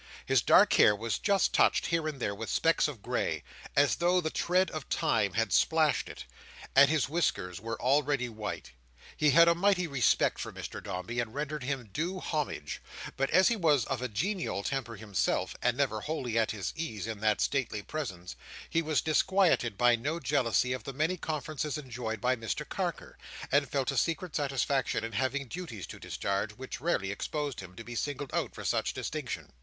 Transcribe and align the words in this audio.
His 0.25 0.41
dark 0.41 0.73
hair 0.73 0.95
was 0.95 1.19
just 1.19 1.53
touched 1.53 1.85
here 1.85 2.07
and 2.07 2.19
there 2.19 2.33
with 2.33 2.49
specks 2.49 2.87
of 2.87 3.03
gray, 3.03 3.43
as 3.75 3.97
though 3.97 4.19
the 4.19 4.31
tread 4.31 4.71
of 4.71 4.89
Time 4.89 5.33
had 5.33 5.53
splashed 5.53 6.09
it; 6.09 6.25
and 6.75 6.89
his 6.89 7.07
whiskers 7.07 7.61
were 7.61 7.79
already 7.79 8.27
white. 8.27 8.71
He 9.15 9.29
had 9.29 9.47
a 9.47 9.53
mighty 9.53 9.85
respect 9.85 10.39
for 10.39 10.51
Mr 10.51 10.81
Dombey, 10.81 11.19
and 11.19 11.35
rendered 11.35 11.61
him 11.61 11.91
due 11.93 12.17
homage; 12.19 12.81
but 13.15 13.29
as 13.29 13.49
he 13.49 13.55
was 13.55 13.85
of 13.85 14.01
a 14.01 14.07
genial 14.07 14.63
temper 14.63 14.95
himself, 14.95 15.55
and 15.61 15.77
never 15.77 16.01
wholly 16.01 16.35
at 16.35 16.49
his 16.49 16.73
ease 16.75 17.05
in 17.05 17.19
that 17.19 17.39
stately 17.39 17.83
presence, 17.83 18.35
he 18.71 18.81
was 18.81 19.01
disquieted 19.01 19.77
by 19.77 19.95
no 19.95 20.19
jealousy 20.19 20.73
of 20.73 20.83
the 20.83 20.93
many 20.93 21.15
conferences 21.15 21.77
enjoyed 21.77 22.19
by 22.19 22.35
Mr 22.35 22.67
Carker, 22.67 23.19
and 23.51 23.69
felt 23.69 23.91
a 23.91 23.97
secret 23.97 24.35
satisfaction 24.35 25.03
in 25.03 25.11
having 25.11 25.47
duties 25.47 25.85
to 25.85 25.99
discharge, 25.99 26.53
which 26.53 26.81
rarely 26.81 27.11
exposed 27.11 27.59
him 27.59 27.75
to 27.75 27.83
be 27.83 27.93
singled 27.93 28.33
out 28.33 28.55
for 28.55 28.63
such 28.65 28.93
distinction. 28.93 29.51